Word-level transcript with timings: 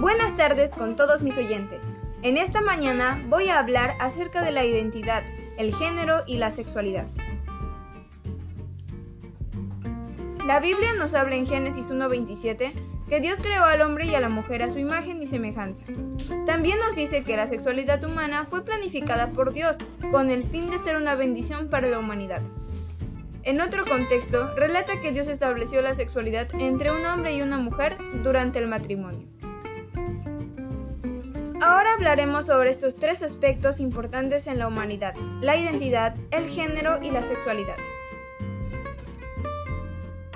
Buenas 0.00 0.34
tardes 0.34 0.70
con 0.70 0.96
todos 0.96 1.20
mis 1.20 1.36
oyentes. 1.36 1.90
En 2.22 2.38
esta 2.38 2.62
mañana 2.62 3.22
voy 3.28 3.50
a 3.50 3.58
hablar 3.58 3.96
acerca 4.00 4.42
de 4.42 4.50
la 4.50 4.64
identidad, 4.64 5.22
el 5.58 5.74
género 5.74 6.22
y 6.26 6.38
la 6.38 6.48
sexualidad. 6.48 7.06
La 10.46 10.58
Biblia 10.58 10.94
nos 10.94 11.12
habla 11.12 11.36
en 11.36 11.46
Génesis 11.46 11.90
1.27 11.90 12.72
que 13.10 13.20
Dios 13.20 13.40
creó 13.42 13.64
al 13.64 13.82
hombre 13.82 14.06
y 14.06 14.14
a 14.14 14.20
la 14.20 14.30
mujer 14.30 14.62
a 14.62 14.68
su 14.68 14.78
imagen 14.78 15.22
y 15.22 15.26
semejanza. 15.26 15.84
También 16.46 16.78
nos 16.78 16.96
dice 16.96 17.22
que 17.22 17.36
la 17.36 17.46
sexualidad 17.46 18.02
humana 18.02 18.46
fue 18.46 18.64
planificada 18.64 19.26
por 19.26 19.52
Dios 19.52 19.76
con 20.10 20.30
el 20.30 20.44
fin 20.44 20.70
de 20.70 20.78
ser 20.78 20.96
una 20.96 21.14
bendición 21.14 21.68
para 21.68 21.88
la 21.88 21.98
humanidad. 21.98 22.40
En 23.42 23.60
otro 23.60 23.84
contexto, 23.84 24.54
relata 24.54 24.98
que 25.02 25.12
Dios 25.12 25.26
estableció 25.26 25.82
la 25.82 25.92
sexualidad 25.92 26.48
entre 26.58 26.90
un 26.90 27.04
hombre 27.04 27.36
y 27.36 27.42
una 27.42 27.58
mujer 27.58 27.98
durante 28.22 28.58
el 28.58 28.66
matrimonio. 28.66 29.39
Ahora 31.60 31.92
hablaremos 31.92 32.46
sobre 32.46 32.70
estos 32.70 32.96
tres 32.96 33.22
aspectos 33.22 33.80
importantes 33.80 34.46
en 34.46 34.58
la 34.58 34.66
humanidad, 34.66 35.14
la 35.42 35.58
identidad, 35.58 36.14
el 36.30 36.48
género 36.48 37.02
y 37.02 37.10
la 37.10 37.22
sexualidad. 37.22 37.76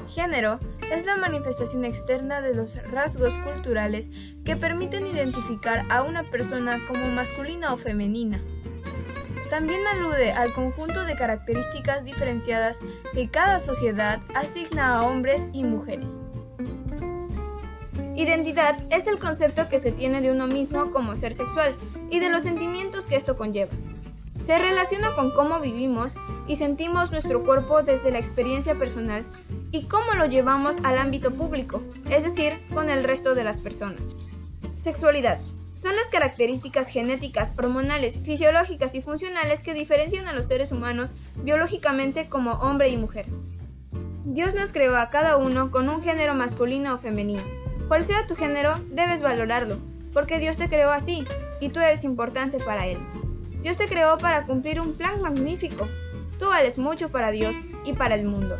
Género 0.06 0.60
es 0.92 1.06
la 1.06 1.16
manifestación 1.16 1.87
externa 1.87 2.42
de 2.42 2.55
los 2.55 2.77
rasgos 2.91 3.32
culturales 3.38 4.10
que 4.45 4.55
permiten 4.56 5.06
identificar 5.06 5.87
a 5.91 6.02
una 6.02 6.24
persona 6.24 6.79
como 6.87 7.06
masculina 7.09 7.73
o 7.73 7.79
femenina. 7.79 8.43
También 9.48 9.80
alude 9.87 10.32
al 10.32 10.52
conjunto 10.52 11.04
de 11.04 11.16
características 11.16 12.04
diferenciadas 12.04 12.80
que 13.15 13.30
cada 13.30 13.60
sociedad 13.60 14.20
asigna 14.34 14.96
a 14.96 15.02
hombres 15.04 15.48
y 15.54 15.65
mujeres. 15.65 16.20
Identidad 18.16 18.76
es 18.90 19.09
el 19.09 19.18
concepto 19.18 19.68
que 19.68 19.80
se 19.80 19.90
tiene 19.90 20.20
de 20.20 20.30
uno 20.30 20.46
mismo 20.46 20.93
como 20.93 21.16
ser 21.16 21.34
sexual 21.34 21.74
y 22.10 22.20
de 22.20 22.29
los 22.29 22.45
sentimientos 22.45 23.07
que 23.07 23.16
esto 23.16 23.37
conlleva. 23.37 23.73
Se 24.46 24.57
relaciona 24.57 25.15
con 25.16 25.32
cómo 25.32 25.59
vivimos 25.59 26.15
y 26.46 26.57
sentimos 26.57 27.10
nuestro 27.10 27.42
cuerpo 27.45 27.82
desde 27.82 28.12
la 28.12 28.20
experiencia 28.20 28.76
personal 28.76 29.24
y 29.73 29.87
cómo 29.87 30.12
lo 30.15 30.26
llevamos 30.26 30.76
al 30.85 30.98
ámbito 30.98 31.32
público, 31.32 31.82
es 32.09 32.23
decir, 32.23 32.52
con 32.73 32.88
el 32.88 33.02
resto 33.02 33.35
de 33.35 33.42
las 33.42 33.57
personas. 33.57 34.15
Sexualidad. 34.76 35.40
Son 35.74 35.96
las 35.96 36.07
características 36.07 36.87
genéticas, 36.87 37.51
hormonales, 37.59 38.18
fisiológicas 38.20 38.95
y 38.95 39.02
funcionales 39.02 39.60
que 39.60 39.74
diferencian 39.74 40.29
a 40.29 40.32
los 40.32 40.46
seres 40.46 40.70
humanos 40.70 41.10
biológicamente 41.42 42.29
como 42.29 42.52
hombre 42.52 42.90
y 42.90 42.96
mujer. 42.96 43.26
Dios 44.24 44.54
nos 44.54 44.70
creó 44.70 44.96
a 44.96 45.10
cada 45.10 45.37
uno 45.37 45.70
con 45.73 45.88
un 45.88 46.01
género 46.01 46.35
masculino 46.35 46.95
o 46.95 46.98
femenino. 46.98 47.63
Cual 47.88 48.04
sea 48.04 48.27
tu 48.27 48.35
género, 48.37 48.74
debes 48.88 49.21
valorarlo, 49.21 49.79
porque 50.13 50.38
Dios 50.38 50.57
te 50.57 50.68
creó 50.68 50.90
así 50.90 51.27
y 51.60 51.68
tú 51.68 51.80
eres 51.80 52.04
importante 52.04 52.59
para 52.59 52.87
Él. 52.87 52.99
Dios 53.63 53.76
te 53.76 53.87
creó 53.87 54.18
para 54.18 54.43
cumplir 54.46 54.80
un 54.80 54.95
plan 54.95 55.21
magnífico. 55.21 55.88
Tú 56.38 56.49
vales 56.49 56.79
mucho 56.79 57.10
para 57.10 57.30
Dios 57.30 57.57
y 57.85 57.93
para 57.93 58.15
el 58.15 58.26
mundo. 58.26 58.57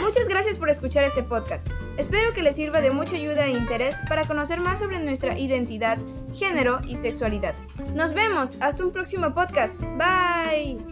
Muchas 0.00 0.28
gracias 0.28 0.56
por 0.56 0.68
escuchar 0.68 1.04
este 1.04 1.22
podcast. 1.22 1.68
Espero 1.96 2.32
que 2.32 2.42
les 2.42 2.56
sirva 2.56 2.80
de 2.80 2.90
mucha 2.90 3.16
ayuda 3.16 3.46
e 3.46 3.52
interés 3.52 3.94
para 4.08 4.24
conocer 4.24 4.60
más 4.60 4.78
sobre 4.78 4.98
nuestra 5.00 5.38
identidad, 5.38 5.98
género 6.32 6.80
y 6.86 6.96
sexualidad. 6.96 7.54
Nos 7.94 8.12
vemos 8.12 8.50
hasta 8.60 8.84
un 8.84 8.92
próximo 8.92 9.34
podcast. 9.34 9.80
Bye. 9.96 10.83